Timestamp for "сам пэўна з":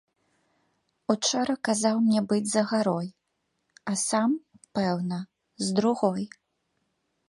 4.09-5.81